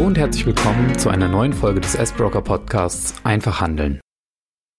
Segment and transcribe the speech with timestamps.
[0.00, 4.00] Hallo und herzlich willkommen zu einer neuen Folge des S-Broker Podcasts Einfach Handeln.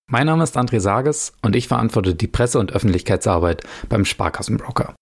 [0.10, 4.96] Mein Name ist André Sages und ich verantworte die Presse- und Öffentlichkeitsarbeit beim Sparkassenbroker.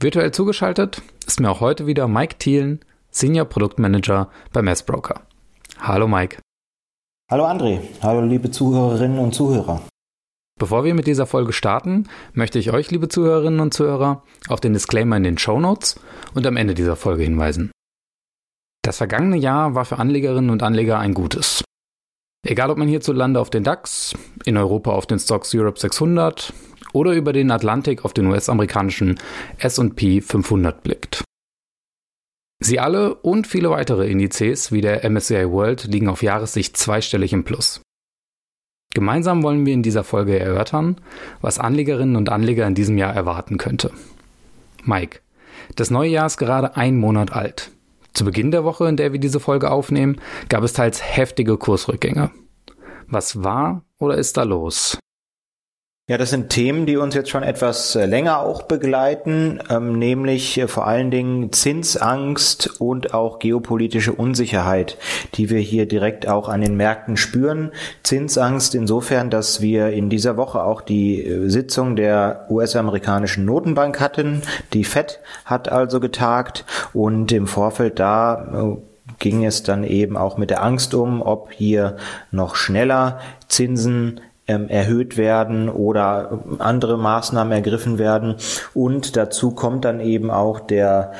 [0.00, 5.22] Virtuell zugeschaltet ist mir auch heute wieder Mike Thielen, Senior Produktmanager beim S-Broker.
[5.80, 6.38] Hallo Mike.
[7.28, 9.82] Hallo André, hallo liebe Zuhörerinnen und Zuhörer.
[10.56, 14.72] Bevor wir mit dieser Folge starten, möchte ich euch, liebe Zuhörerinnen und Zuhörer, auf den
[14.72, 15.98] Disclaimer in den Show Notes
[16.34, 17.72] und am Ende dieser Folge hinweisen.
[18.86, 21.64] Das vergangene Jahr war für Anlegerinnen und Anleger ein gutes.
[22.46, 24.14] Egal ob man hierzulande auf den DAX,
[24.44, 26.52] in Europa auf den Stocks Europe 600
[26.92, 29.18] oder über den Atlantik auf den US-amerikanischen
[29.58, 31.24] SP 500 blickt.
[32.60, 37.42] Sie alle und viele weitere Indizes wie der MSCI World liegen auf Jahressicht zweistellig im
[37.42, 37.80] Plus.
[38.94, 41.00] Gemeinsam wollen wir in dieser Folge erörtern,
[41.40, 43.90] was Anlegerinnen und Anleger in diesem Jahr erwarten könnte.
[44.84, 45.22] Mike,
[45.74, 47.72] das neue Jahr ist gerade ein Monat alt.
[48.16, 52.30] Zu Beginn der Woche, in der wir diese Folge aufnehmen, gab es teils heftige Kursrückgänge.
[53.08, 54.98] Was war oder ist da los?
[56.08, 60.56] Ja, das sind Themen, die uns jetzt schon etwas äh, länger auch begleiten, ähm, nämlich
[60.56, 64.98] äh, vor allen Dingen Zinsangst und auch geopolitische Unsicherheit,
[65.34, 67.72] die wir hier direkt auch an den Märkten spüren.
[68.04, 74.42] Zinsangst insofern, dass wir in dieser Woche auch die äh, Sitzung der US-amerikanischen Notenbank hatten.
[74.74, 78.78] Die Fed hat also getagt und im Vorfeld da
[79.18, 81.96] ging es dann eben auch mit der Angst um, ob hier
[82.30, 83.18] noch schneller
[83.48, 88.36] Zinsen ähm, erhöht werden oder andere Maßnahmen ergriffen werden.
[88.74, 91.12] Und dazu kommt dann eben auch der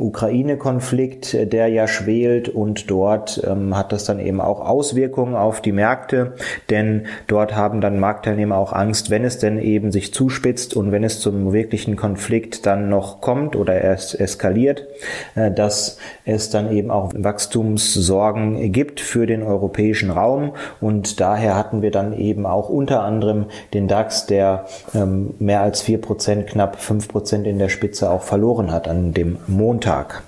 [0.00, 5.60] Ukraine-Konflikt, äh, der ja schwelt und dort ähm, hat das dann eben auch Auswirkungen auf
[5.60, 6.34] die Märkte,
[6.70, 11.04] denn dort haben dann Marktteilnehmer auch Angst, wenn es denn eben sich zuspitzt und wenn
[11.04, 14.86] es zum wirklichen Konflikt dann noch kommt oder es eskaliert,
[15.34, 20.52] äh, dass es dann eben auch Wachstumssorgen gibt für den europäischen Raum.
[20.80, 25.82] Und daher hatten wir dann eben auch unter anderem den DAX, der ähm, mehr als
[25.82, 29.38] vier Prozent, knapp fünf Prozent in der Spitze auch verloren hat an dem
[29.74, 30.22] Montag.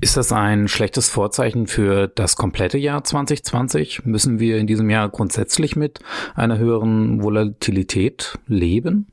[0.00, 4.04] Ist das ein schlechtes Vorzeichen für das komplette Jahr 2020?
[4.04, 6.00] Müssen wir in diesem Jahr grundsätzlich mit
[6.34, 9.06] einer höheren Volatilität leben?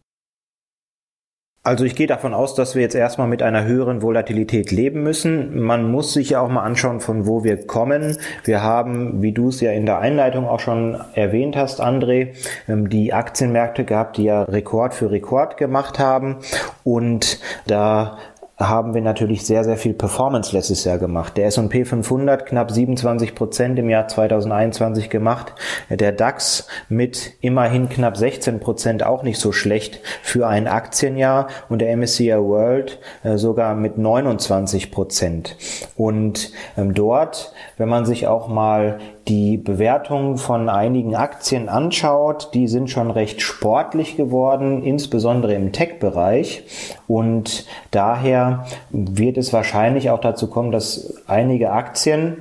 [1.67, 5.59] Also ich gehe davon aus, dass wir jetzt erstmal mit einer höheren Volatilität leben müssen.
[5.59, 8.17] Man muss sich ja auch mal anschauen, von wo wir kommen.
[8.45, 12.29] Wir haben, wie du es ja in der Einleitung auch schon erwähnt hast, André,
[12.69, 16.37] ähm, die Aktienmärkte gehabt, die ja Rekord für Rekord gemacht haben.
[16.85, 18.17] Und da
[18.57, 21.37] haben wir natürlich sehr, sehr viel Performance letztes Jahr gemacht.
[21.37, 25.53] Der S&P 500 knapp 27 Prozent im Jahr 2021 gemacht.
[25.91, 31.79] Der DAX mit immerhin knapp 16 Prozent auch nicht so schlecht für ein Aktienjahr und
[31.79, 35.55] der MSCI World äh, sogar mit 29 Prozent.
[35.95, 42.67] Und ähm, dort, wenn man sich auch mal die Bewertungen von einigen Aktien anschaut, die
[42.67, 46.63] sind schon recht sportlich geworden, insbesondere im Tech-Bereich.
[47.07, 52.37] Und daher wird es wahrscheinlich auch dazu kommen, dass einige Aktien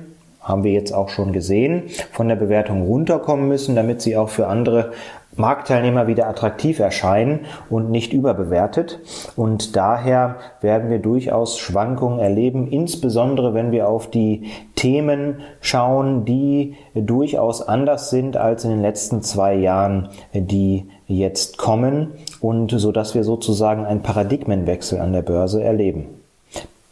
[0.47, 1.83] haben wir jetzt auch schon gesehen,
[2.13, 4.93] von der Bewertung runterkommen müssen, damit sie auch für andere
[5.37, 8.99] Marktteilnehmer wieder attraktiv erscheinen und nicht überbewertet.
[9.35, 16.75] Und daher werden wir durchaus Schwankungen erleben, insbesondere wenn wir auf die Themen schauen, die
[16.93, 22.11] durchaus anders sind als in den letzten zwei Jahren, die jetzt kommen
[22.41, 26.07] und so dass wir sozusagen einen Paradigmenwechsel an der Börse erleben.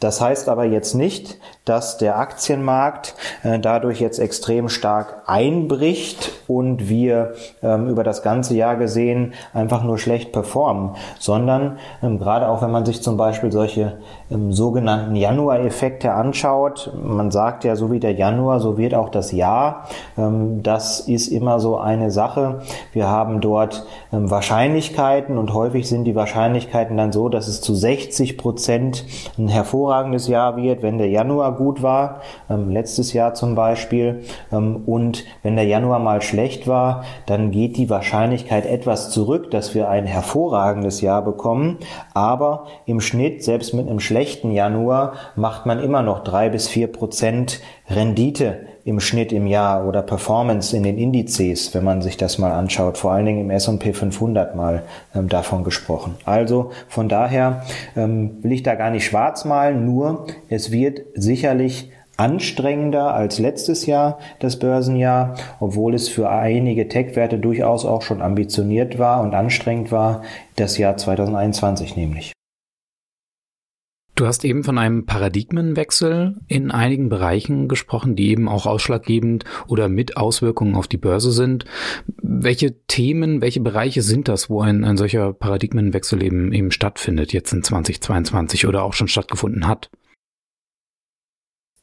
[0.00, 6.88] Das heißt aber jetzt nicht, dass der Aktienmarkt äh, dadurch jetzt extrem stark einbricht und
[6.88, 12.62] wir ähm, über das ganze Jahr gesehen einfach nur schlecht performen, sondern ähm, gerade auch
[12.62, 13.98] wenn man sich zum Beispiel solche
[14.30, 19.32] ähm, sogenannten Januar-Effekte anschaut, man sagt ja, so wie der Januar, so wird auch das
[19.32, 19.86] Jahr.
[20.16, 22.60] Ähm, das ist immer so eine Sache.
[22.92, 27.74] Wir haben dort ähm, Wahrscheinlichkeiten und häufig sind die Wahrscheinlichkeiten dann so, dass es zu
[27.74, 29.04] 60 Prozent
[29.38, 34.22] ein hervorragendes Jahr wird, wenn der Januar gut war, ähm, letztes Jahr zum Beispiel.
[34.52, 34.82] Ähm,
[35.42, 40.06] wenn der Januar mal schlecht war, dann geht die Wahrscheinlichkeit etwas zurück, dass wir ein
[40.06, 41.78] hervorragendes Jahr bekommen.
[42.14, 46.86] Aber im Schnitt, selbst mit einem schlechten Januar, macht man immer noch drei bis vier
[46.86, 52.38] Prozent Rendite im Schnitt im Jahr oder Performance in den Indizes, wenn man sich das
[52.38, 56.14] mal anschaut, vor allen Dingen im S&P 500 mal ähm, davon gesprochen.
[56.24, 57.64] Also von daher
[57.96, 63.86] ähm, will ich da gar nicht schwarz malen, nur es wird sicherlich anstrengender als letztes
[63.86, 69.92] Jahr, das Börsenjahr, obwohl es für einige Tech-Werte durchaus auch schon ambitioniert war und anstrengend
[69.92, 70.22] war,
[70.56, 72.32] das Jahr 2021 nämlich.
[74.16, 79.90] Du hast eben von einem Paradigmenwechsel in einigen Bereichen gesprochen, die eben auch ausschlaggebend oder
[79.90, 81.66] mit Auswirkungen auf die Börse sind.
[82.22, 87.52] Welche Themen, welche Bereiche sind das, wo ein, ein solcher Paradigmenwechsel eben, eben stattfindet, jetzt
[87.52, 89.90] in 2022 oder auch schon stattgefunden hat?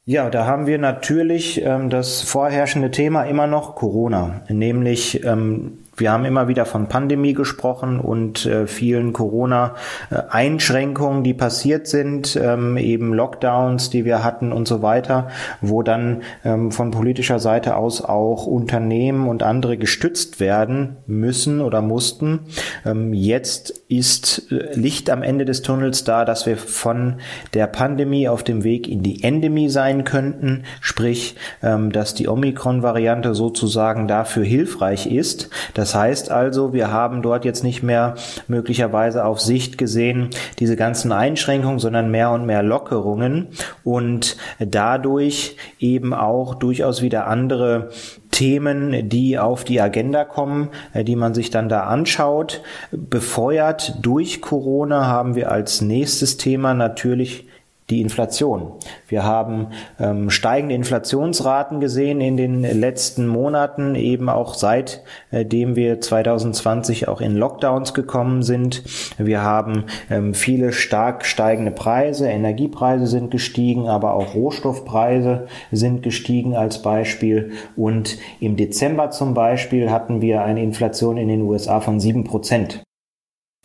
[0.06, 6.10] Ja, da haben wir natürlich ähm, das vorherrschende Thema immer noch Corona, nämlich ähm, wir
[6.10, 13.14] haben immer wieder von Pandemie gesprochen und äh, vielen Corona-Einschränkungen, die passiert sind, ähm, eben
[13.14, 15.28] Lockdowns, die wir hatten und so weiter,
[15.60, 21.80] wo dann ähm, von politischer Seite aus auch Unternehmen und andere gestützt werden müssen oder
[21.80, 22.40] mussten.
[22.84, 27.16] Ähm, jetzt ist äh, Licht am Ende des Tunnels da, dass wir von
[27.52, 33.34] der Pandemie auf dem Weg in die Endemie sein könnten, sprich, ähm, dass die Omikron-Variante
[33.34, 38.14] sozusagen dafür hilfreich ist, das heißt also, wir haben dort jetzt nicht mehr
[38.48, 43.48] möglicherweise auf Sicht gesehen diese ganzen Einschränkungen, sondern mehr und mehr Lockerungen
[43.82, 47.90] und dadurch eben auch durchaus wieder andere
[48.34, 52.62] Themen, die auf die Agenda kommen, äh, die man sich dann da anschaut.
[52.90, 57.46] Befeuert durch Corona haben wir als nächstes Thema natürlich
[57.90, 58.72] die Inflation.
[59.08, 59.68] Wir haben
[60.00, 67.20] ähm, steigende Inflationsraten gesehen in den letzten Monaten, eben auch seitdem äh, wir 2020 auch
[67.20, 68.84] in Lockdowns gekommen sind.
[69.18, 76.56] Wir haben ähm, viele stark steigende Preise, Energiepreise sind gestiegen, aber auch Rohstoffpreise sind gestiegen
[76.56, 77.52] als Beispiel.
[77.76, 82.82] Und im Dezember zum Beispiel hatten wir eine Inflation in den USA von sieben Prozent.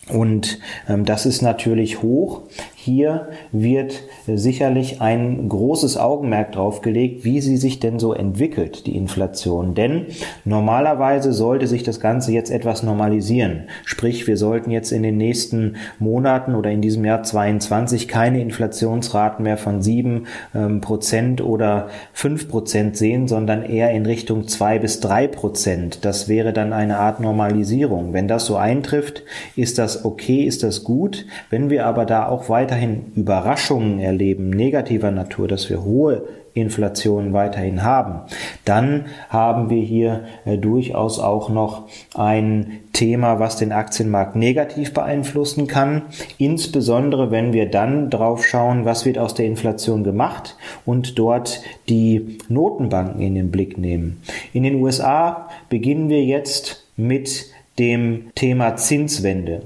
[0.08, 0.58] Und
[0.88, 2.42] ähm, das ist natürlich hoch.
[2.82, 8.96] Hier wird sicherlich ein großes Augenmerk drauf gelegt, wie sie sich denn so entwickelt, die
[8.96, 9.74] Inflation.
[9.74, 10.06] Denn
[10.46, 13.64] normalerweise sollte sich das Ganze jetzt etwas normalisieren.
[13.84, 19.42] Sprich, wir sollten jetzt in den nächsten Monaten oder in diesem Jahr 22 keine Inflationsraten
[19.42, 20.24] mehr von sieben
[20.54, 26.06] ähm, Prozent oder fünf Prozent sehen, sondern eher in Richtung zwei bis drei Prozent.
[26.06, 28.14] Das wäre dann eine Art Normalisierung.
[28.14, 29.22] Wenn das so eintrifft,
[29.54, 31.26] ist das okay, ist das gut.
[31.50, 36.22] Wenn wir aber da auch weiter weiterhin Überraschungen erleben, negativer Natur, dass wir hohe
[36.54, 38.20] Inflation weiterhin haben,
[38.64, 45.66] dann haben wir hier äh, durchaus auch noch ein Thema, was den Aktienmarkt negativ beeinflussen
[45.66, 46.02] kann,
[46.38, 50.56] insbesondere wenn wir dann drauf schauen, was wird aus der Inflation gemacht
[50.86, 54.22] und dort die Notenbanken in den Blick nehmen.
[54.52, 57.46] In den USA beginnen wir jetzt mit
[57.80, 59.62] dem Thema Zinswende.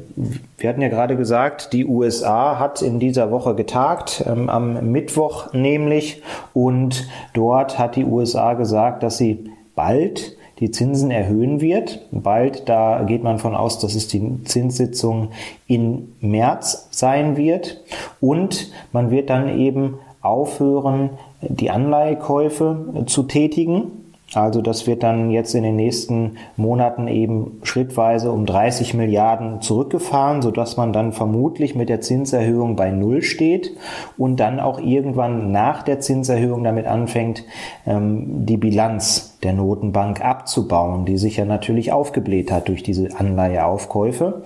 [0.57, 5.53] Wir hatten ja gerade gesagt, die USA hat in dieser Woche getagt, ähm, am Mittwoch
[5.53, 6.23] nämlich,
[6.53, 12.07] und dort hat die USA gesagt, dass sie bald die Zinsen erhöhen wird.
[12.13, 15.31] Bald, da geht man von aus, dass es die Zinssitzung
[15.67, 17.83] im März sein wird.
[18.21, 21.11] Und man wird dann eben aufhören,
[21.43, 24.04] die Anleihekäufe zu tätigen.
[24.35, 30.43] Also das wird dann jetzt in den nächsten Monaten eben schrittweise um 30 Milliarden zurückgefahren,
[30.43, 33.77] sodass man dann vermutlich mit der Zinserhöhung bei Null steht
[34.19, 37.45] und dann auch irgendwann nach der Zinserhöhung damit anfängt,
[37.87, 44.43] ähm, die Bilanz der Notenbank abzubauen, die sich ja natürlich aufgebläht hat durch diese Anleiheaufkäufe.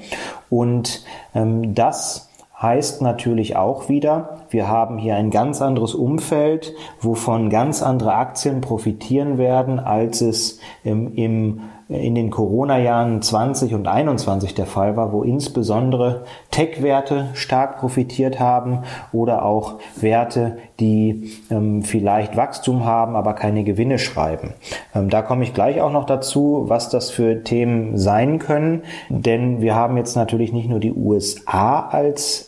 [0.51, 1.05] Und
[1.35, 2.28] ähm, das
[2.61, 8.61] heißt natürlich auch wieder, wir haben hier ein ganz anderes Umfeld, wovon ganz andere Aktien
[8.61, 15.11] profitieren werden, als es im, im in den Corona-Jahren 20 und 21 der Fall war,
[15.11, 23.33] wo insbesondere Tech-Werte stark profitiert haben oder auch Werte, die ähm, vielleicht Wachstum haben, aber
[23.33, 24.53] keine Gewinne schreiben.
[24.95, 29.63] Ähm, da komme ich gleich auch noch dazu, was das für Themen sein können, denn
[29.63, 32.48] wir haben jetzt natürlich nicht nur die USA als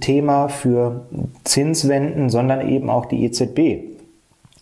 [0.00, 1.06] Thema für
[1.44, 3.96] Zinswenden, sondern eben auch die EZB.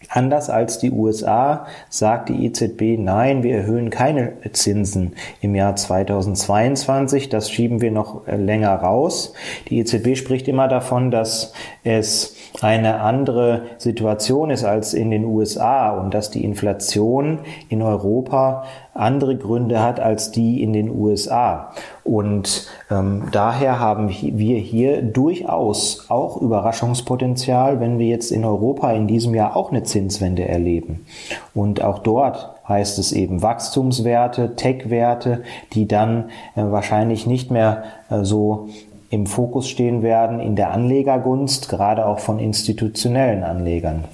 [0.08, 7.28] Anders als die USA sagt die EZB, nein, wir erhöhen keine Zinsen im Jahr 2022.
[7.28, 9.32] Das schieben wir noch äh, länger raus.
[9.68, 15.90] Die EZB spricht immer davon, dass es eine andere Situation ist als in den USA
[15.98, 21.72] und dass die Inflation in Europa andere Gründe hat als die in den USA.
[22.04, 29.06] Und ähm, daher haben wir hier durchaus auch Überraschungspotenzial, wenn wir jetzt in Europa in
[29.06, 31.04] diesem Jahr auch eine Zinswende erleben.
[31.54, 38.24] Und auch dort heißt es eben Wachstumswerte, Tech-Werte, die dann äh, wahrscheinlich nicht mehr äh,
[38.24, 38.68] so
[39.10, 44.04] im Fokus stehen werden in der Anlegergunst, gerade auch von institutionellen Anlegern.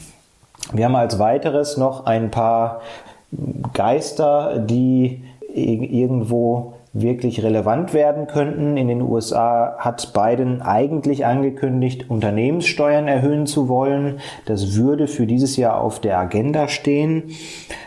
[0.72, 2.80] Wir haben als weiteres noch ein paar
[3.72, 5.22] Geister, die
[5.54, 8.76] irgendwo wirklich relevant werden könnten.
[8.76, 14.20] In den USA hat Biden eigentlich angekündigt, Unternehmenssteuern erhöhen zu wollen.
[14.46, 17.30] Das würde für dieses Jahr auf der Agenda stehen.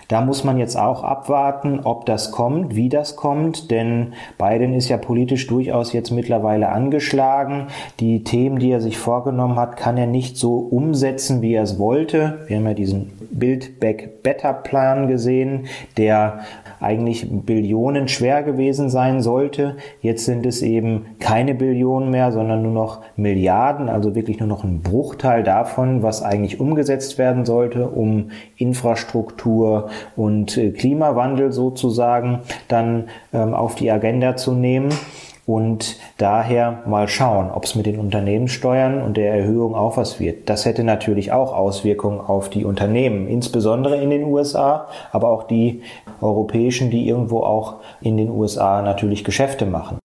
[0.07, 4.89] Da muss man jetzt auch abwarten, ob das kommt, wie das kommt, denn Biden ist
[4.89, 7.67] ja politisch durchaus jetzt mittlerweile angeschlagen.
[7.99, 11.79] Die Themen, die er sich vorgenommen hat, kann er nicht so umsetzen, wie er es
[11.79, 12.39] wollte.
[12.47, 15.65] Wir haben ja diesen Build Back Better Plan gesehen,
[15.97, 16.41] der
[16.83, 19.77] eigentlich Billionen schwer gewesen sein sollte.
[20.01, 24.63] Jetzt sind es eben keine Billionen mehr, sondern nur noch Milliarden, also wirklich nur noch
[24.63, 33.05] ein Bruchteil davon, was eigentlich umgesetzt werden sollte, um Infrastruktur und äh, Klimawandel sozusagen dann
[33.33, 34.89] ähm, auf die Agenda zu nehmen
[35.45, 40.49] und daher mal schauen, ob es mit den Unternehmenssteuern und der Erhöhung auch was wird.
[40.49, 45.81] Das hätte natürlich auch Auswirkungen auf die Unternehmen, insbesondere in den USA, aber auch die
[46.21, 49.99] europäischen, die irgendwo auch in den USA natürlich Geschäfte machen.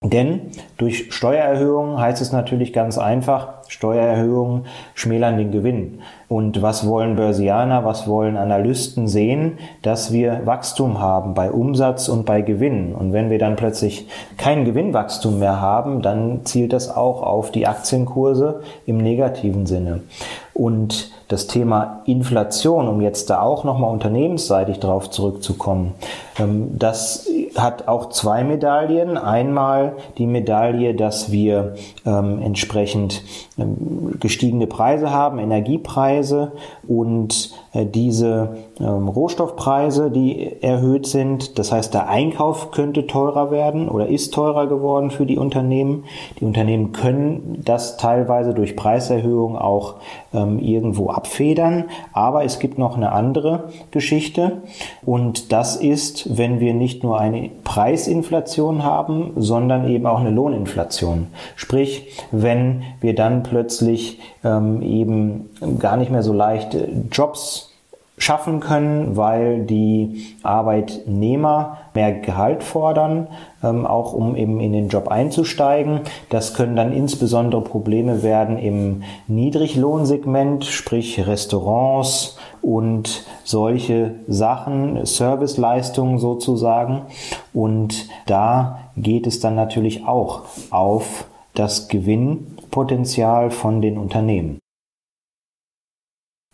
[0.00, 6.02] Denn durch Steuererhöhungen heißt es natürlich ganz einfach, Steuererhöhungen schmälern den Gewinn.
[6.28, 9.58] Und was wollen Börsianer, was wollen Analysten sehen?
[9.82, 12.94] Dass wir Wachstum haben bei Umsatz und bei Gewinn.
[12.94, 17.66] Und wenn wir dann plötzlich kein Gewinnwachstum mehr haben, dann zielt das auch auf die
[17.66, 20.02] Aktienkurse im negativen Sinne.
[20.54, 25.94] Und das Thema Inflation, um jetzt da auch nochmal unternehmensseitig drauf zurückzukommen,
[26.38, 29.16] ähm, das hat auch zwei Medaillen.
[29.16, 31.74] Einmal die Medaille, dass wir
[32.06, 33.22] ähm, entsprechend
[34.20, 36.52] gestiegene Preise haben, Energiepreise
[36.86, 41.58] und äh, diese ähm, Rohstoffpreise, die erhöht sind.
[41.58, 46.04] Das heißt, der Einkauf könnte teurer werden oder ist teurer geworden für die Unternehmen.
[46.38, 49.96] Die Unternehmen können das teilweise durch Preiserhöhungen auch
[50.32, 51.86] ähm, irgendwo abfedern.
[52.12, 54.62] Aber es gibt noch eine andere Geschichte
[55.04, 61.26] und das ist, wenn wir nicht nur eine Preisinflation haben, sondern eben auch eine Lohninflation.
[61.56, 67.68] Sprich, wenn wir dann plötzlich ähm, eben gar nicht mehr so leicht äh, Jobs
[68.18, 73.28] schaffen können, weil die Arbeitnehmer mehr Gehalt fordern,
[73.62, 76.00] ähm, auch um eben in den Job einzusteigen.
[76.28, 87.02] Das können dann insbesondere Probleme werden im Niedriglohnsegment, sprich Restaurants und solche Sachen, Serviceleistungen sozusagen.
[87.54, 91.88] Und da geht es dann natürlich auch auf das
[92.68, 94.58] Gewinnpotenzial von den Unternehmen.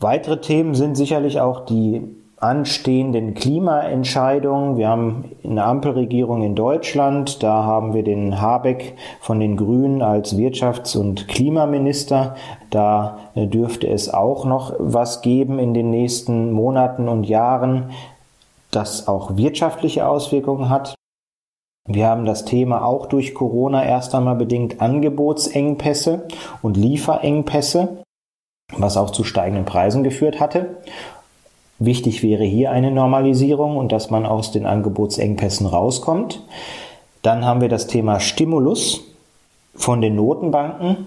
[0.01, 2.03] Weitere Themen sind sicherlich auch die
[2.37, 4.77] anstehenden Klimaentscheidungen.
[4.77, 7.43] Wir haben eine Ampelregierung in Deutschland.
[7.43, 12.35] Da haben wir den Habeck von den Grünen als Wirtschafts- und Klimaminister.
[12.71, 17.91] Da äh, dürfte es auch noch was geben in den nächsten Monaten und Jahren,
[18.71, 20.95] das auch wirtschaftliche Auswirkungen hat.
[21.87, 26.27] Wir haben das Thema auch durch Corona erst einmal bedingt Angebotsengpässe
[26.63, 28.05] und Lieferengpässe
[28.73, 30.77] was auch zu steigenden Preisen geführt hatte.
[31.79, 36.43] Wichtig wäre hier eine Normalisierung und dass man aus den Angebotsengpässen rauskommt.
[37.23, 39.03] Dann haben wir das Thema Stimulus
[39.75, 41.07] von den Notenbanken.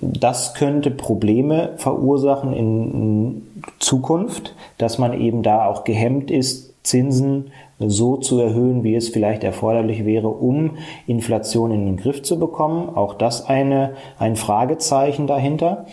[0.00, 3.42] Das könnte Probleme verursachen in
[3.80, 9.44] Zukunft, dass man eben da auch gehemmt ist, Zinsen so zu erhöhen, wie es vielleicht
[9.44, 10.76] erforderlich wäre, um
[11.06, 12.88] Inflation in den Griff zu bekommen.
[12.94, 15.86] Auch das eine, ein Fragezeichen dahinter.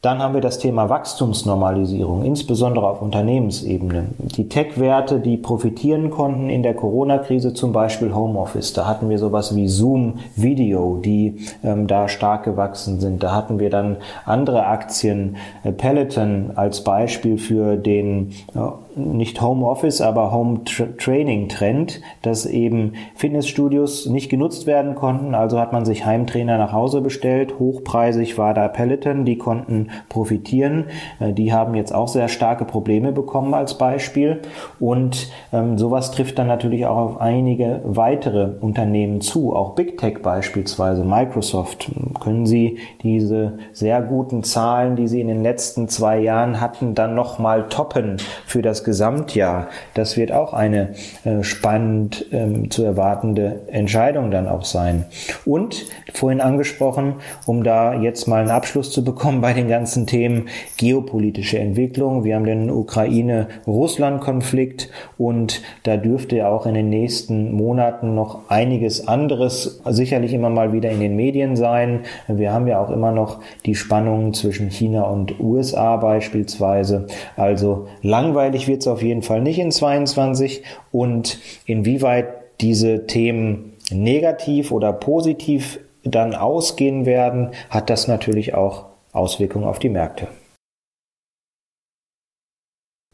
[0.00, 4.10] Dann haben wir das Thema Wachstumsnormalisierung, insbesondere auf Unternehmensebene.
[4.18, 8.72] Die Tech-Werte, die profitieren konnten in der Corona-Krise, zum Beispiel Homeoffice.
[8.74, 13.24] Da hatten wir sowas wie Zoom Video, die ähm, da stark gewachsen sind.
[13.24, 18.60] Da hatten wir dann andere Aktien, äh, Peloton als Beispiel für den äh,
[18.98, 25.34] nicht Homeoffice, aber Home Training Trend, dass eben Fitnessstudios nicht genutzt werden konnten.
[25.34, 27.58] Also hat man sich Heimtrainer nach Hause bestellt.
[27.58, 30.86] Hochpreisig war da Peloton, die konnten profitieren.
[31.20, 34.42] Äh, die haben jetzt auch sehr starke Probleme bekommen als Beispiel.
[34.80, 40.22] Und ähm, sowas trifft dann natürlich auch auf einige weitere Unternehmen zu, auch Big Tech
[40.22, 41.90] beispielsweise, Microsoft.
[42.20, 47.14] Können Sie diese sehr guten Zahlen, die Sie in den letzten zwei Jahren hatten, dann
[47.14, 49.68] nochmal toppen für das Gesamtjahr?
[49.92, 55.04] Das wird auch eine äh, spannend ähm, zu erwartende Entscheidung dann auch sein.
[55.44, 60.48] Und vorhin angesprochen, um da jetzt mal einen Abschluss zu bekommen bei den ganzen Themen
[60.78, 62.24] geopolitische Entwicklung.
[62.24, 69.06] Wir haben den Ukraine-Russland-Konflikt und da dürfte ja auch in den nächsten Monaten noch einiges
[69.06, 72.04] anderes sicherlich immer mal wieder in den Medien sein.
[72.26, 77.06] Wir haben ja auch immer noch die Spannungen zwischen China und USA beispielsweise.
[77.36, 82.28] Also langweilig wird es auf jeden Fall nicht in 22 und inwieweit
[82.60, 89.88] diese Themen negativ oder positiv dann ausgehen werden, hat das natürlich auch Auswirkungen auf die
[89.88, 90.28] Märkte.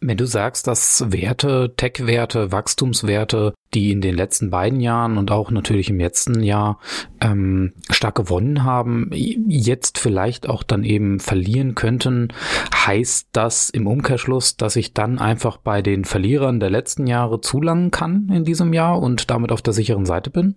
[0.06, 5.50] Wenn du sagst, dass Werte, Tech-Werte, Wachstumswerte, die in den letzten beiden Jahren und auch
[5.50, 6.78] natürlich im letzten Jahr
[7.22, 12.28] ähm, stark gewonnen haben, jetzt vielleicht auch dann eben verlieren könnten,
[12.74, 17.90] heißt das im Umkehrschluss, dass ich dann einfach bei den Verlierern der letzten Jahre zulangen
[17.90, 20.56] kann in diesem Jahr und damit auf der sicheren Seite bin?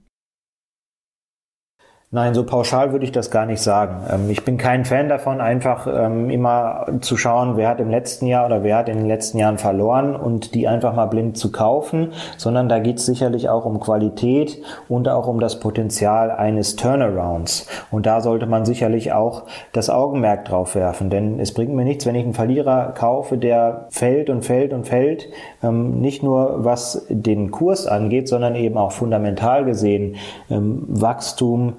[2.09, 4.05] Nein, so pauschal würde ich das gar nicht sagen.
[4.09, 8.27] Ähm, ich bin kein Fan davon, einfach ähm, immer zu schauen, wer hat im letzten
[8.27, 11.51] Jahr oder wer hat in den letzten Jahren verloren und die einfach mal blind zu
[11.51, 16.77] kaufen, sondern da geht es sicherlich auch um Qualität und auch um das Potenzial eines
[16.77, 17.67] Turnarounds.
[17.91, 22.05] Und da sollte man sicherlich auch das Augenmerk drauf werfen, denn es bringt mir nichts,
[22.05, 25.27] wenn ich einen Verlierer kaufe, der fällt und fällt und fällt,
[25.61, 30.15] ähm, nicht nur was den Kurs angeht, sondern eben auch fundamental gesehen
[30.47, 31.73] Wachstum,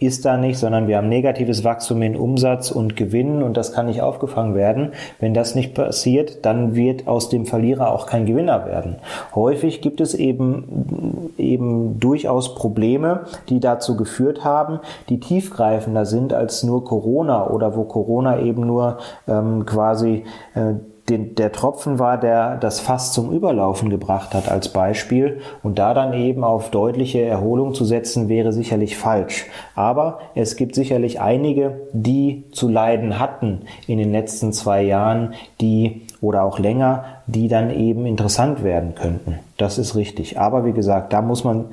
[0.00, 3.84] ist da nicht, sondern wir haben negatives Wachstum in Umsatz und Gewinn und das kann
[3.84, 4.92] nicht aufgefangen werden.
[5.20, 8.96] Wenn das nicht passiert, dann wird aus dem Verlierer auch kein Gewinner werden.
[9.34, 14.80] Häufig gibt es eben, eben durchaus Probleme, die dazu geführt haben,
[15.10, 20.74] die tiefgreifender sind als nur Corona oder wo Corona eben nur ähm, quasi äh,
[21.10, 25.40] den, der Tropfen war, der das Fass zum Überlaufen gebracht hat als Beispiel.
[25.62, 29.46] Und da dann eben auf deutliche Erholung zu setzen, wäre sicherlich falsch.
[29.74, 36.02] Aber es gibt sicherlich einige, die zu leiden hatten in den letzten zwei Jahren, die
[36.20, 39.38] oder auch länger, die dann eben interessant werden könnten.
[39.56, 40.38] Das ist richtig.
[40.38, 41.66] Aber wie gesagt, da muss man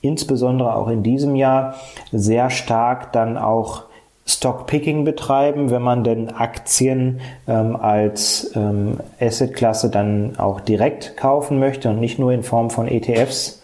[0.00, 1.74] insbesondere auch in diesem Jahr
[2.12, 3.84] sehr stark dann auch
[4.26, 11.90] Stockpicking betreiben, wenn man denn Aktien ähm, als ähm, Assetklasse dann auch direkt kaufen möchte
[11.90, 13.62] und nicht nur in Form von ETFs.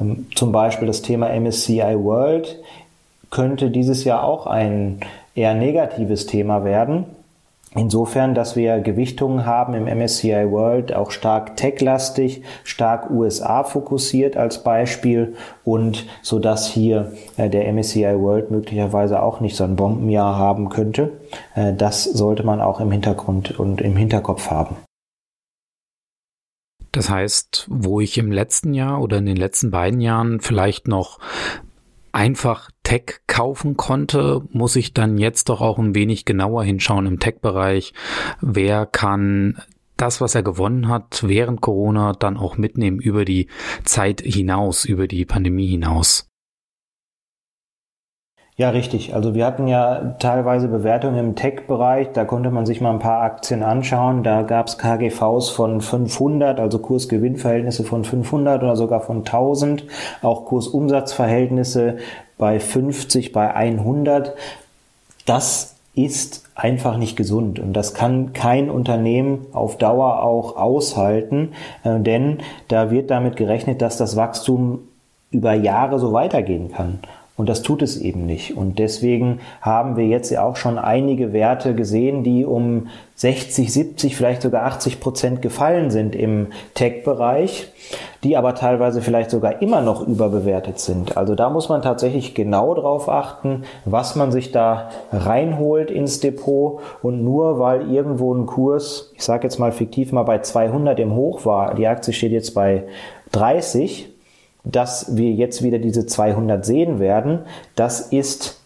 [0.00, 2.58] Ähm, zum Beispiel das Thema MSCI World
[3.30, 5.00] könnte dieses Jahr auch ein
[5.34, 7.04] eher negatives Thema werden.
[7.74, 14.64] Insofern, dass wir Gewichtungen haben im MSCI World, auch stark tech-lastig, stark USA fokussiert als
[14.64, 20.36] Beispiel und so dass hier äh, der MSCI World möglicherweise auch nicht so ein Bombenjahr
[20.38, 21.12] haben könnte.
[21.54, 24.76] Äh, das sollte man auch im Hintergrund und im Hinterkopf haben.
[26.92, 31.18] Das heißt, wo ich im letzten Jahr oder in den letzten beiden Jahren vielleicht noch
[32.18, 37.20] einfach Tech kaufen konnte, muss ich dann jetzt doch auch ein wenig genauer hinschauen im
[37.20, 37.94] Tech-Bereich.
[38.40, 39.62] Wer kann
[39.96, 43.46] das, was er gewonnen hat während Corona, dann auch mitnehmen über die
[43.84, 46.27] Zeit hinaus, über die Pandemie hinaus?
[48.58, 49.14] Ja, richtig.
[49.14, 52.08] Also wir hatten ja teilweise Bewertungen im Tech-Bereich.
[52.12, 54.24] Da konnte man sich mal ein paar Aktien anschauen.
[54.24, 59.84] Da gab es KGVs von 500, also Kurs-Gewinn-Verhältnisse von 500 oder sogar von 1000.
[60.22, 61.98] Auch Kurs-Umsatz-Verhältnisse
[62.36, 64.34] bei 50, bei 100.
[65.24, 71.52] Das ist einfach nicht gesund und das kann kein Unternehmen auf Dauer auch aushalten,
[71.84, 74.80] äh, denn da wird damit gerechnet, dass das Wachstum
[75.30, 77.00] über Jahre so weitergehen kann.
[77.38, 78.56] Und das tut es eben nicht.
[78.56, 84.16] Und deswegen haben wir jetzt ja auch schon einige Werte gesehen, die um 60, 70,
[84.16, 87.68] vielleicht sogar 80 Prozent gefallen sind im Tech-Bereich,
[88.24, 91.16] die aber teilweise vielleicht sogar immer noch überbewertet sind.
[91.16, 96.80] Also da muss man tatsächlich genau drauf achten, was man sich da reinholt ins Depot.
[97.02, 101.14] Und nur weil irgendwo ein Kurs, ich sage jetzt mal fiktiv mal bei 200 im
[101.14, 102.82] Hoch war, die Aktie steht jetzt bei
[103.30, 104.08] 30,
[104.70, 107.40] dass wir jetzt wieder diese 200 sehen werden,
[107.74, 108.60] das ist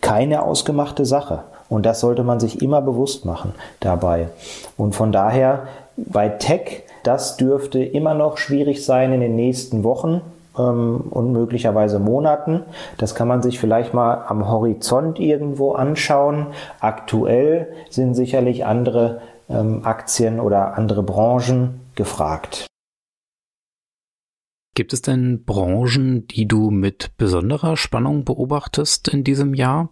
[0.00, 1.44] keine ausgemachte Sache.
[1.68, 4.28] Und das sollte man sich immer bewusst machen dabei.
[4.76, 10.20] Und von daher bei Tech, das dürfte immer noch schwierig sein in den nächsten Wochen
[10.58, 12.62] ähm, und möglicherweise Monaten.
[12.98, 16.48] Das kann man sich vielleicht mal am Horizont irgendwo anschauen.
[16.80, 22.66] Aktuell sind sicherlich andere ähm, Aktien oder andere Branchen gefragt.
[24.74, 29.90] Gibt es denn Branchen, die du mit besonderer Spannung beobachtest in diesem Jahr?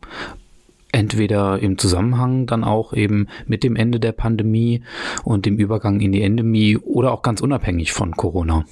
[0.90, 4.82] Entweder im Zusammenhang dann auch eben mit dem Ende der Pandemie
[5.22, 8.64] und dem Übergang in die Endemie oder auch ganz unabhängig von Corona?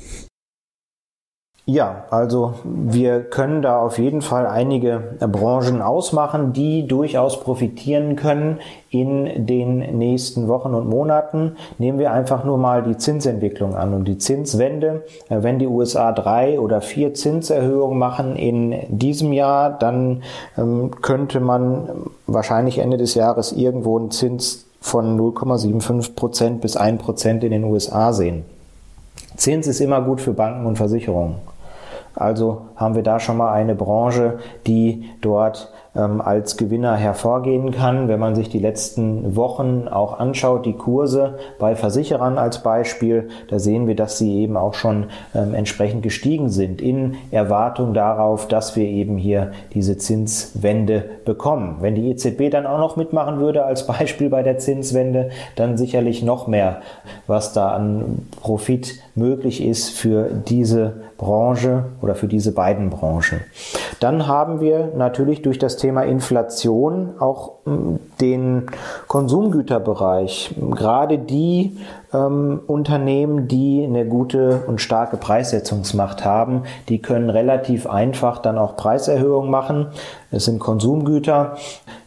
[1.70, 8.60] Ja, also wir können da auf jeden Fall einige Branchen ausmachen, die durchaus profitieren können
[8.88, 11.56] in den nächsten Wochen und Monaten.
[11.76, 15.04] Nehmen wir einfach nur mal die Zinsentwicklung an und die Zinswende.
[15.28, 20.22] Äh, wenn die USA drei oder vier Zinserhöhungen machen in diesem Jahr, dann
[20.56, 21.90] ähm, könnte man
[22.26, 27.64] wahrscheinlich Ende des Jahres irgendwo einen Zins von 0,75 Prozent bis 1 Prozent in den
[27.64, 28.46] USA sehen.
[29.36, 31.34] Zins ist immer gut für Banken und Versicherungen.
[32.18, 38.08] Also haben wir da schon mal eine Branche, die dort ähm, als Gewinner hervorgehen kann.
[38.08, 43.58] Wenn man sich die letzten Wochen auch anschaut, die Kurse bei Versicherern als Beispiel, da
[43.58, 48.76] sehen wir, dass sie eben auch schon ähm, entsprechend gestiegen sind in Erwartung darauf, dass
[48.76, 51.78] wir eben hier diese Zinswende bekommen.
[51.80, 56.22] Wenn die EZB dann auch noch mitmachen würde als Beispiel bei der Zinswende, dann sicherlich
[56.22, 56.82] noch mehr,
[57.26, 63.40] was da an Profit möglich ist für diese Branche oder für diese beiden Branchen.
[64.00, 68.66] Dann haben wir natürlich durch das Thema Inflation auch hm, den
[69.06, 70.54] Konsumgüterbereich.
[70.72, 71.78] Gerade die
[72.12, 78.76] ähm, Unternehmen, die eine gute und starke Preissetzungsmacht haben, die können relativ einfach dann auch
[78.76, 79.86] Preiserhöhungen machen.
[80.30, 81.56] Es sind Konsumgüter,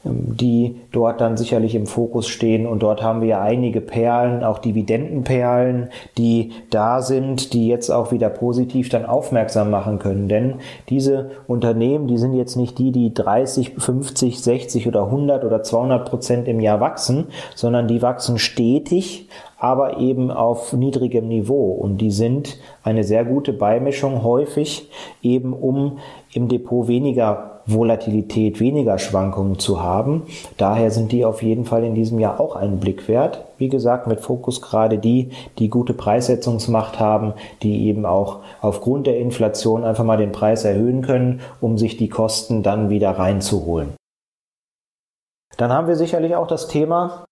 [0.05, 2.67] ähm, die dort dann sicherlich im Fokus stehen.
[2.67, 8.29] Und dort haben wir einige Perlen, auch Dividendenperlen, die da sind, die jetzt auch wieder
[8.29, 10.27] positiv dann aufmerksam machen können.
[10.27, 10.55] Denn
[10.89, 16.07] diese Unternehmen, die sind jetzt nicht die, die 30, 50, 60 oder 100 oder 200
[16.07, 21.71] Prozent im Jahr wachsen, sondern die wachsen stetig, aber eben auf niedrigem Niveau.
[21.71, 24.89] Und die sind eine sehr gute Beimischung häufig,
[25.21, 25.97] eben um
[26.33, 30.23] im Depot weniger Volatilität, weniger Schwankungen zu haben.
[30.57, 33.45] Daher sind die auf jeden Fall in diesem Jahr auch einen Blick wert.
[33.57, 39.19] Wie gesagt, mit Fokus gerade die, die gute Preissetzungsmacht haben, die eben auch aufgrund der
[39.19, 43.93] Inflation einfach mal den Preis erhöhen können, um sich die Kosten dann wieder reinzuholen.
[45.57, 47.25] Dann haben wir sicherlich auch das Thema,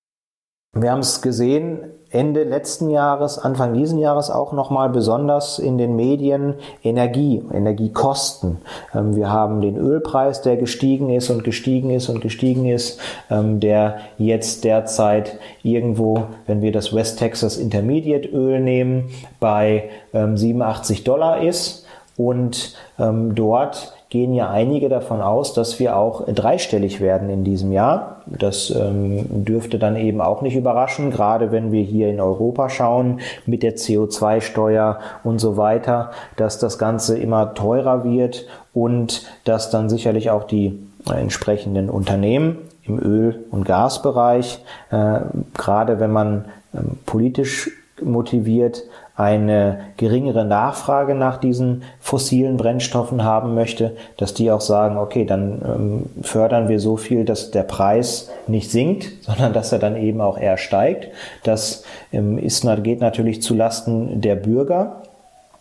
[0.74, 1.80] wir haben es gesehen,
[2.12, 8.58] Ende letzten Jahres, Anfang diesen Jahres auch nochmal besonders in den Medien Energie, Energiekosten.
[8.96, 13.60] Ähm, wir haben den Ölpreis, der gestiegen ist und gestiegen ist und gestiegen ist, ähm,
[13.60, 21.04] der jetzt derzeit irgendwo, wenn wir das West Texas Intermediate Öl nehmen, bei 87 ähm,
[21.04, 21.86] Dollar ist
[22.18, 28.22] und dort gehen ja einige davon aus, dass wir auch dreistellig werden in diesem Jahr.
[28.26, 33.20] Das ähm, dürfte dann eben auch nicht überraschen, gerade wenn wir hier in Europa schauen
[33.46, 39.90] mit der CO2-Steuer und so weiter, dass das Ganze immer teurer wird und dass dann
[39.90, 45.20] sicherlich auch die entsprechenden Unternehmen im Öl- und Gasbereich, äh,
[45.54, 47.70] gerade wenn man ähm, politisch
[48.02, 48.84] motiviert
[49.20, 55.62] eine geringere Nachfrage nach diesen fossilen Brennstoffen haben möchte, dass die auch sagen, okay, dann
[55.66, 60.22] ähm, fördern wir so viel, dass der Preis nicht sinkt, sondern dass er dann eben
[60.22, 61.10] auch eher steigt.
[61.44, 65.02] Das ähm, ist, geht natürlich zu Lasten der Bürger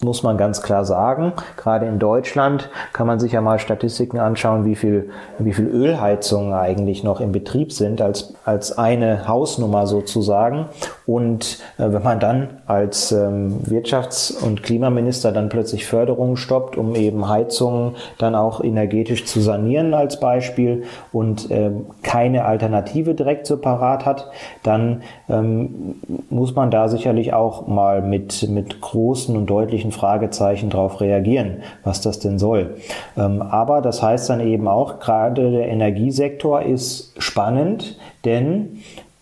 [0.01, 1.33] muss man ganz klar sagen.
[1.57, 6.53] Gerade in Deutschland kann man sich ja mal Statistiken anschauen, wie viel, wie viel Ölheizungen
[6.53, 10.66] eigentlich noch im Betrieb sind, als, als eine Hausnummer sozusagen.
[11.09, 16.94] Und äh, wenn man dann als ähm, Wirtschafts- und Klimaminister dann plötzlich Förderungen stoppt, um
[16.94, 23.57] eben Heizungen dann auch energetisch zu sanieren als Beispiel und ähm, keine Alternative direkt so
[23.57, 24.31] parat hat,
[24.62, 25.94] dann ähm,
[26.29, 32.03] muss man da sicherlich auch mal mit, mit großen und deutlichen Fragezeichen darauf reagieren, was
[32.03, 32.77] das denn soll.
[33.16, 38.81] Aber das heißt dann eben auch, gerade der Energiesektor ist spannend, denn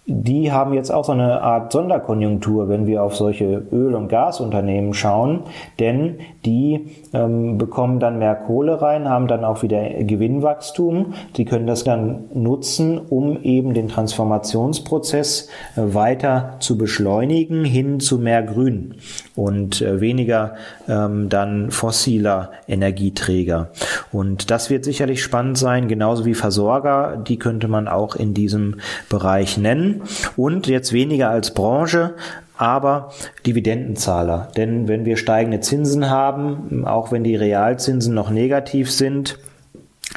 [0.09, 4.95] die haben jetzt auch so eine Art Sonderkonjunktur, wenn wir auf solche Öl- und Gasunternehmen
[4.95, 5.41] schauen,
[5.81, 11.15] denn die ähm, bekommen dann mehr Kohle rein, haben dann auch wieder Gewinnwachstum.
[11.37, 18.19] Sie können das dann nutzen, um eben den Transformationsprozess äh, weiter zu beschleunigen hin zu
[18.19, 18.95] mehr Grün
[19.35, 20.55] und äh, weniger
[20.89, 23.71] ähm, dann fossiler Energieträger.
[24.13, 28.77] Und das wird sicherlich spannend sein, genauso wie Versorger, die könnte man auch in diesem
[29.09, 29.96] Bereich nennen
[30.37, 32.15] und jetzt weniger als Branche,
[32.57, 33.13] aber
[33.47, 34.49] Dividendenzahler.
[34.57, 39.39] Denn wenn wir steigende Zinsen haben, auch wenn die Realzinsen noch negativ sind,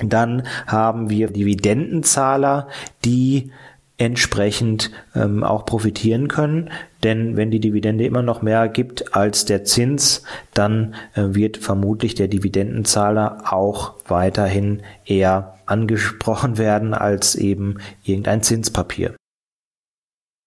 [0.03, 2.67] dann haben wir Dividendenzahler,
[3.03, 3.51] die
[3.97, 6.69] entsprechend ähm, auch profitieren können.
[7.03, 12.15] Denn wenn die Dividende immer noch mehr gibt als der Zins, dann äh, wird vermutlich
[12.15, 19.18] der Dividendenzahler auch weiterhin eher angesprochen werden als eben irgendein Zinspapier.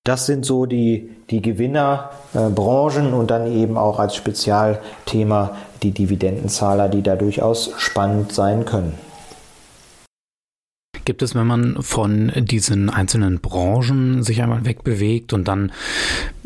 [0.05, 6.89] Das sind so die, die Gewinnerbranchen äh, und dann eben auch als Spezialthema die Dividendenzahler,
[6.89, 8.95] die da durchaus spannend sein können.
[11.05, 15.73] Gibt es, wenn man von diesen einzelnen Branchen sich einmal wegbewegt und dann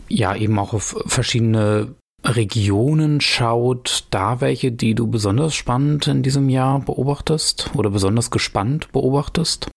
[0.09, 6.49] ja eben auch auf verschiedene Regionen schaut, da welche, die du besonders spannend in diesem
[6.49, 9.69] Jahr beobachtest oder besonders gespannt beobachtest?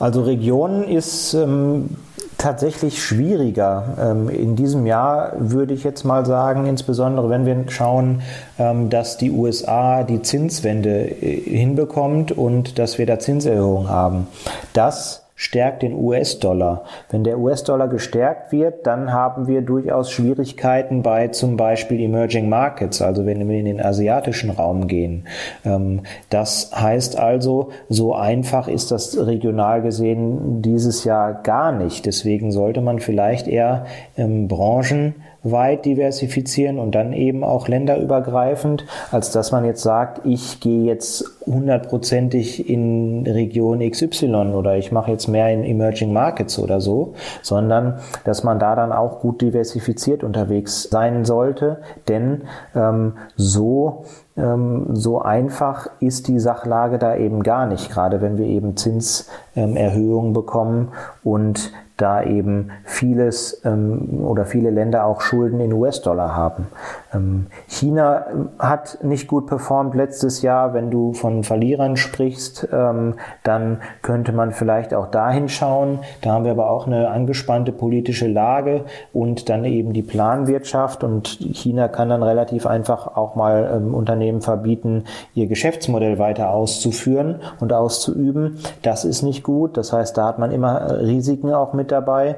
[0.00, 1.90] Also Regionen ist ähm,
[2.38, 3.96] tatsächlich schwieriger.
[4.00, 8.22] Ähm, in diesem Jahr würde ich jetzt mal sagen, insbesondere wenn wir schauen,
[8.58, 14.26] ähm, dass die USA die Zinswende äh, hinbekommt und dass wir da Zinserhöhungen haben.
[14.72, 16.84] Das stärkt den US-Dollar.
[17.08, 23.00] Wenn der US-Dollar gestärkt wird, dann haben wir durchaus Schwierigkeiten bei zum Beispiel Emerging Markets,
[23.00, 25.26] also wenn wir in den asiatischen Raum gehen.
[25.64, 32.04] Ähm, das heißt also, so einfach ist das regional gesehen dieses Jahr gar nicht.
[32.04, 39.52] Deswegen sollte man vielleicht eher Branchen weit diversifizieren und dann eben auch länderübergreifend, als dass
[39.52, 45.50] man jetzt sagt, ich gehe jetzt hundertprozentig in Region XY oder ich mache jetzt mehr
[45.50, 51.24] in Emerging Markets oder so, sondern dass man da dann auch gut diversifiziert unterwegs sein
[51.24, 52.42] sollte, denn
[52.74, 54.04] ähm, so
[54.36, 60.32] ähm, so einfach ist die Sachlage da eben gar nicht, gerade wenn wir eben Zinserhöhungen
[60.32, 60.92] bekommen
[61.24, 66.66] und da eben vieles ähm, oder viele Länder auch Schulden in US-Dollar haben.
[67.12, 70.74] Ähm, China ähm, hat nicht gut performt letztes Jahr.
[70.74, 76.00] Wenn du von Verlierern sprichst, ähm, dann könnte man vielleicht auch dahin schauen.
[76.22, 81.38] Da haben wir aber auch eine angespannte politische Lage und dann eben die Planwirtschaft und
[81.54, 87.72] China kann dann relativ einfach auch mal ähm, Unternehmen verbieten, ihr Geschäftsmodell weiter auszuführen und
[87.72, 88.58] auszuüben.
[88.82, 89.76] Das ist nicht gut.
[89.76, 92.36] Das heißt, da hat man immer Risiken auch mit dabei.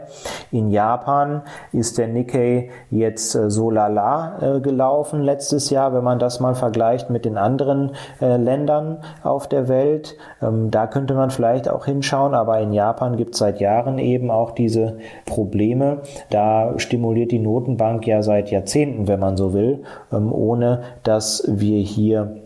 [0.50, 6.18] In Japan ist der Nikkei jetzt äh, so lala äh, gelaufen letztes Jahr, wenn man
[6.18, 10.16] das mal vergleicht mit den anderen äh, Ländern auf der Welt.
[10.40, 14.30] Ähm, da könnte man vielleicht auch hinschauen, aber in Japan gibt es seit Jahren eben
[14.30, 15.98] auch diese Probleme.
[16.30, 21.78] Da stimuliert die Notenbank ja seit Jahrzehnten, wenn man so will, ähm, ohne dass wir
[21.78, 22.36] hier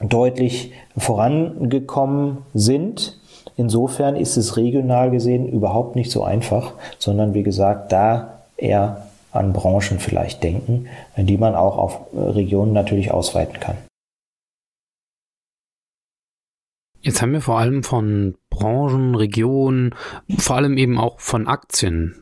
[0.00, 3.18] deutlich vorangekommen sind.
[3.58, 9.52] Insofern ist es regional gesehen überhaupt nicht so einfach, sondern wie gesagt, da eher an
[9.52, 13.76] Branchen vielleicht denken, die man auch auf äh, Regionen natürlich ausweiten kann.
[17.00, 19.96] Jetzt haben wir vor allem von Branchen, Regionen,
[20.36, 22.14] vor allem eben auch von Aktien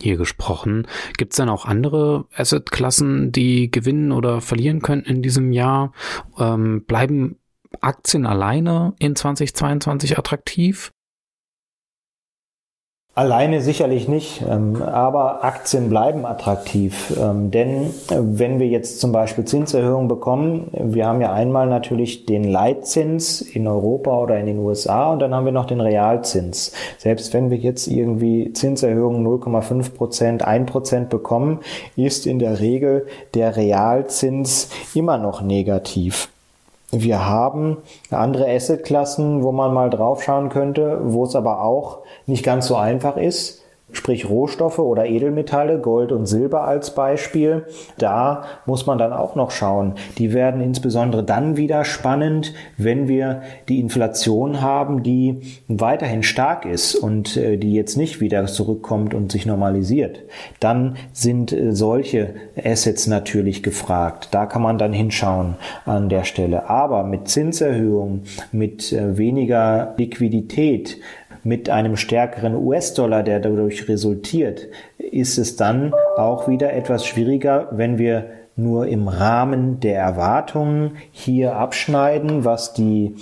[0.00, 0.86] hier gesprochen.
[1.18, 5.92] Gibt es dann auch andere Assetklassen, die gewinnen oder verlieren könnten in diesem Jahr?
[6.38, 7.36] Ähm, bleiben
[7.80, 10.92] Aktien alleine in 2022 attraktiv?
[13.14, 17.12] Alleine sicherlich nicht, ähm, aber Aktien bleiben attraktiv.
[17.20, 22.24] Ähm, denn äh, wenn wir jetzt zum Beispiel Zinserhöhungen bekommen, wir haben ja einmal natürlich
[22.24, 26.72] den Leitzins in Europa oder in den USA und dann haben wir noch den Realzins.
[26.96, 31.60] Selbst wenn wir jetzt irgendwie Zinserhöhungen 0,5 Prozent, 1 Prozent bekommen,
[31.96, 36.30] ist in der Regel der Realzins immer noch negativ.
[36.94, 37.78] Wir haben
[38.10, 43.16] andere Assetklassen, wo man mal draufschauen könnte, wo es aber auch nicht ganz so einfach
[43.16, 43.61] ist
[43.92, 47.66] sprich Rohstoffe oder Edelmetalle, Gold und Silber als Beispiel.
[47.98, 49.94] Da muss man dann auch noch schauen.
[50.18, 56.94] Die werden insbesondere dann wieder spannend, wenn wir die Inflation haben, die weiterhin stark ist
[56.94, 60.20] und äh, die jetzt nicht wieder zurückkommt und sich normalisiert.
[60.60, 64.28] Dann sind äh, solche Assets natürlich gefragt.
[64.32, 66.68] Da kann man dann hinschauen an der Stelle.
[66.68, 70.98] Aber mit Zinserhöhungen, mit äh, weniger Liquidität,
[71.44, 77.98] mit einem stärkeren US-Dollar, der dadurch resultiert, ist es dann auch wieder etwas schwieriger, wenn
[77.98, 83.16] wir nur im Rahmen der Erwartungen hier abschneiden, was die,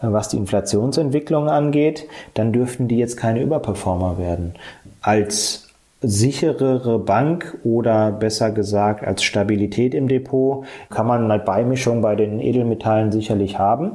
[0.00, 4.54] was die Inflationsentwicklung angeht, dann dürften die jetzt keine Überperformer werden.
[5.00, 5.65] Als
[6.02, 12.38] sicherere Bank oder besser gesagt als Stabilität im Depot kann man eine Beimischung bei den
[12.38, 13.92] Edelmetallen sicherlich haben.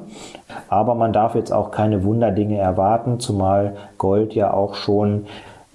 [0.67, 5.25] Aber man darf jetzt auch keine Wunderdinge erwarten, zumal Gold ja auch schon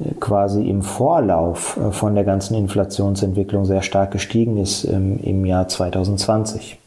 [0.00, 5.46] äh, quasi im Vorlauf äh, von der ganzen Inflationsentwicklung sehr stark gestiegen ist ähm, im
[5.46, 6.78] Jahr 2020.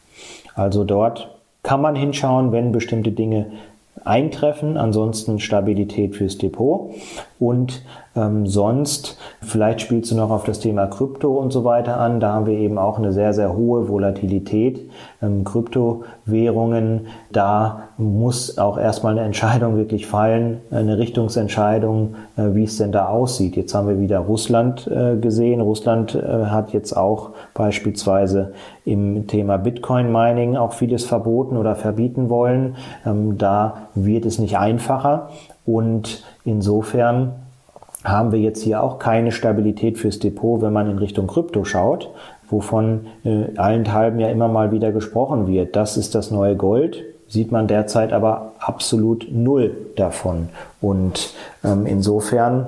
[0.54, 3.46] Also dort kann man hinschauen, wenn bestimmte Dinge
[4.04, 6.92] eintreffen, ansonsten Stabilität fürs Depot
[7.38, 7.82] und
[8.16, 12.18] ähm, sonst, vielleicht spielst du noch auf das Thema Krypto und so weiter an.
[12.18, 14.90] Da haben wir eben auch eine sehr, sehr hohe Volatilität.
[15.22, 22.78] Ähm, Kryptowährungen, da muss auch erstmal eine Entscheidung wirklich fallen, eine Richtungsentscheidung, äh, wie es
[22.78, 23.56] denn da aussieht.
[23.56, 25.60] Jetzt haben wir wieder Russland äh, gesehen.
[25.60, 28.52] Russland äh, hat jetzt auch beispielsweise
[28.84, 32.76] im Thema Bitcoin Mining auch vieles verboten oder verbieten wollen.
[33.06, 35.30] Ähm, da wird es nicht einfacher.
[35.66, 37.32] Und insofern
[38.04, 42.10] haben wir jetzt hier auch keine Stabilität fürs Depot, wenn man in Richtung Krypto schaut,
[42.48, 45.76] wovon äh, allenthalben ja immer mal wieder gesprochen wird.
[45.76, 50.48] Das ist das neue Gold, sieht man derzeit aber absolut null davon.
[50.80, 52.66] Und ähm, insofern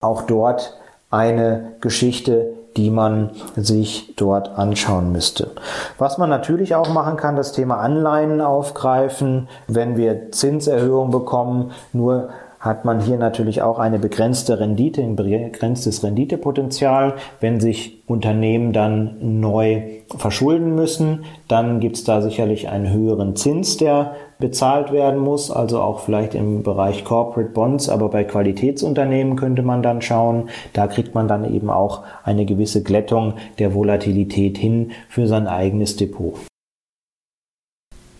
[0.00, 0.78] auch dort
[1.10, 5.50] eine Geschichte, die man sich dort anschauen müsste.
[5.98, 11.72] Was man natürlich auch machen kann, das Thema Anleihen aufgreifen, wenn wir Zinserhöhungen bekommen.
[11.92, 12.28] Nur
[12.60, 17.14] hat man hier natürlich auch eine begrenzte Rendite, ein begrenztes Renditepotenzial.
[17.40, 19.82] Wenn sich Unternehmen dann neu
[20.16, 25.80] verschulden müssen, dann gibt es da sicherlich einen höheren Zins, der bezahlt werden muss, also
[25.80, 31.14] auch vielleicht im Bereich Corporate Bonds, aber bei Qualitätsunternehmen könnte man dann schauen, da kriegt
[31.14, 36.34] man dann eben auch eine gewisse Glättung der Volatilität hin für sein eigenes Depot.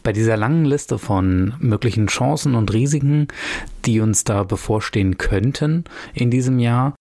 [0.03, 3.29] Bei dieser langen Liste von möglichen Chancen und Risiken,
[3.85, 6.95] die uns da bevorstehen könnten in diesem Jahr,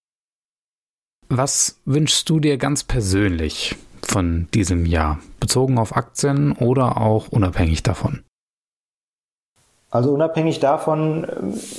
[1.30, 7.84] was wünschst du dir ganz persönlich von diesem Jahr, bezogen auf Aktien oder auch unabhängig
[7.84, 8.24] davon?
[9.90, 11.28] Also unabhängig davon äh,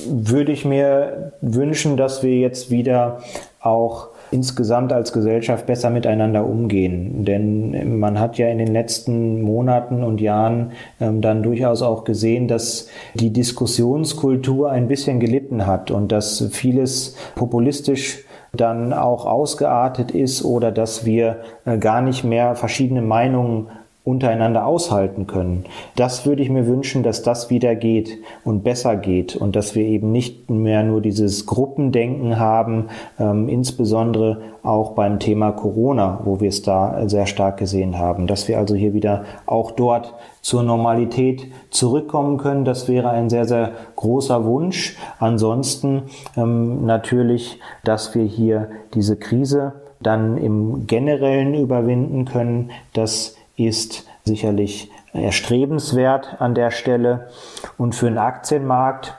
[0.07, 3.18] würde ich mir wünschen, dass wir jetzt wieder
[3.61, 7.25] auch insgesamt als Gesellschaft besser miteinander umgehen.
[7.25, 12.49] Denn man hat ja in den letzten Monaten und Jahren ähm, dann durchaus auch gesehen,
[12.49, 20.44] dass die Diskussionskultur ein bisschen gelitten hat und dass vieles populistisch dann auch ausgeartet ist
[20.44, 23.68] oder dass wir äh, gar nicht mehr verschiedene Meinungen
[24.09, 25.64] untereinander aushalten können.
[25.94, 29.85] Das würde ich mir wünschen, dass das wieder geht und besser geht und dass wir
[29.85, 32.87] eben nicht mehr nur dieses Gruppendenken haben,
[33.21, 38.49] ähm, insbesondere auch beim Thema Corona, wo wir es da sehr stark gesehen haben, dass
[38.49, 42.64] wir also hier wieder auch dort zur Normalität zurückkommen können.
[42.64, 44.97] Das wäre ein sehr, sehr großer Wunsch.
[45.18, 46.05] Ansonsten
[46.37, 54.90] ähm, natürlich, dass wir hier diese Krise dann im Generellen überwinden können, dass ist sicherlich
[55.12, 57.31] erstrebenswert an der Stelle.
[57.77, 59.18] Und für den Aktienmarkt,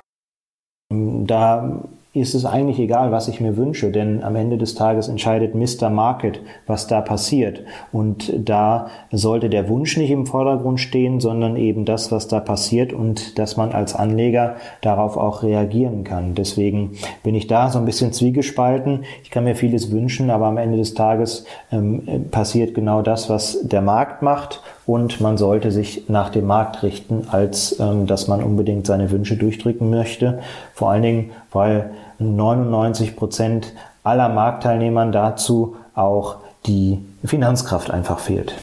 [0.91, 5.53] da ist es eigentlich egal, was ich mir wünsche, denn am Ende des Tages entscheidet
[5.53, 5.91] Mr.
[5.91, 7.61] Market, was da passiert.
[7.91, 12.93] Und da sollte der Wunsch nicht im Vordergrund stehen, sondern eben das, was da passiert
[12.93, 16.33] und dass man als Anleger darauf auch reagieren kann.
[16.33, 19.03] Deswegen bin ich da so ein bisschen zwiegespalten.
[19.23, 23.59] Ich kann mir vieles wünschen, aber am Ende des Tages ähm, passiert genau das, was
[23.61, 28.41] der Markt macht und man sollte sich nach dem Markt richten, als ähm, dass man
[28.41, 30.41] unbedingt seine Wünsche durchdrücken möchte.
[30.73, 33.73] Vor allen Dingen, weil 99 Prozent
[34.03, 38.59] aller Marktteilnehmern dazu auch die Finanzkraft einfach fehlt.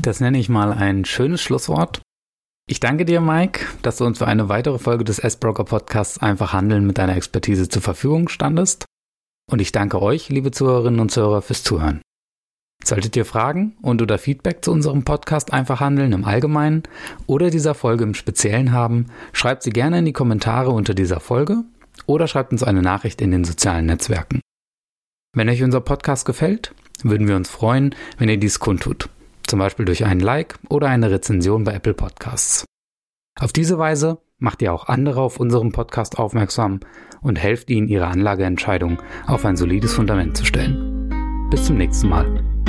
[0.00, 2.00] Das nenne ich mal ein schönes Schlusswort.
[2.66, 6.54] Ich danke dir, Mike, dass du uns für eine weitere Folge des S-Broker Podcasts Einfach
[6.54, 8.86] Handeln mit deiner Expertise zur Verfügung standest.
[9.52, 12.00] Und ich danke euch, liebe Zuhörerinnen und Zuhörer, fürs Zuhören.
[12.84, 16.82] Solltet ihr Fragen und oder Feedback zu unserem Podcast Einfach Handeln im Allgemeinen
[17.26, 21.64] oder dieser Folge im Speziellen haben, schreibt sie gerne in die Kommentare unter dieser Folge
[22.06, 24.40] oder schreibt uns eine Nachricht in den sozialen Netzwerken.
[25.34, 29.08] Wenn euch unser Podcast gefällt, würden wir uns freuen, wenn ihr dies kundtut,
[29.46, 32.64] zum Beispiel durch einen Like oder eine Rezension bei Apple Podcasts.
[33.38, 36.80] Auf diese Weise macht ihr auch andere auf unserem Podcast aufmerksam
[37.20, 41.48] und helft ihnen, ihre Anlageentscheidung auf ein solides Fundament zu stellen.
[41.50, 42.59] Bis zum nächsten Mal.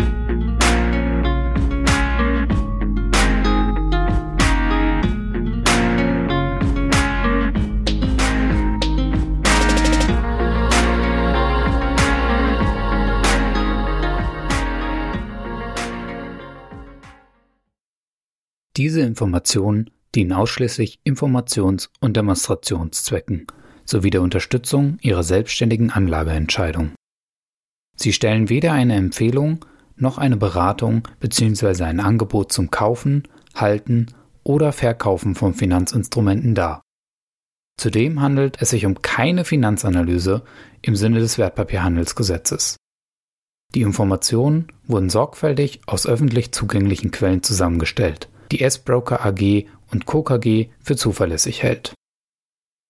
[18.77, 23.47] Diese Informationen dienen ausschließlich Informations- und Demonstrationszwecken
[23.86, 26.93] sowie der Unterstützung Ihrer selbstständigen Anlageentscheidung.
[27.97, 29.65] Sie stellen weder eine Empfehlung
[29.97, 31.84] noch eine Beratung bzw.
[31.84, 34.07] ein Angebot zum Kaufen, Halten
[34.43, 36.81] oder Verkaufen von Finanzinstrumenten dar.
[37.77, 40.43] Zudem handelt es sich um keine Finanzanalyse
[40.81, 42.77] im Sinne des Wertpapierhandelsgesetzes.
[43.75, 50.23] Die Informationen wurden sorgfältig aus öffentlich zugänglichen Quellen zusammengestellt die S-Broker AG und Co.
[50.23, 51.93] KG für zuverlässig hält.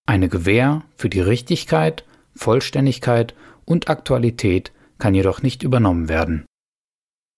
[0.06, 2.04] Eine Gewähr für die Richtigkeit,
[2.34, 3.34] Vollständigkeit
[3.64, 6.46] und Aktualität kann jedoch nicht übernommen werden.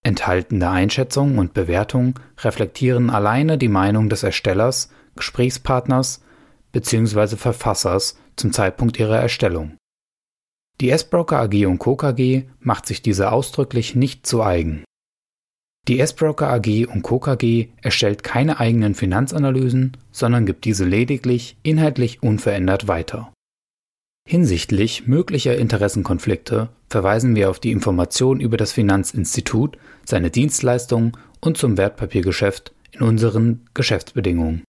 [0.03, 6.23] Enthaltene Einschätzungen und Bewertungen reflektieren alleine die Meinung des Erstellers, Gesprächspartners
[6.73, 7.37] bzw.
[7.37, 9.79] Verfassers zum Zeitpunkt ihrer Erstellung.
[10.81, 11.97] Die S-Broker AG und Co.
[11.97, 14.85] KG macht sich diese ausdrücklich nicht zu eigen.
[15.87, 17.19] Die S-Broker AG und Co.
[17.19, 23.33] KG erstellt keine eigenen Finanzanalysen, sondern gibt diese lediglich inhaltlich unverändert weiter.
[24.27, 29.77] Hinsichtlich möglicher Interessenkonflikte verweisen wir auf die Information über das Finanzinstitut,
[30.07, 34.65] seine Dienstleistungen und zum Wertpapiergeschäft in unseren Geschäftsbedingungen.